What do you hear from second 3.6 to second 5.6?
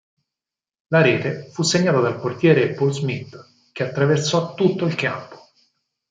che attraversò tutto il campo.